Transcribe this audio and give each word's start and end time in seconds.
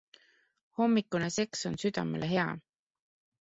Hommikune 0.79 1.29
seks 1.35 1.67
on 1.71 1.77
südamele 1.85 2.31
hea. 2.33 2.49